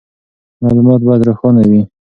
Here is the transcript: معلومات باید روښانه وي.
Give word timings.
معلومات 0.63 1.01
باید 1.07 1.21
روښانه 1.27 1.63
وي. 1.69 1.81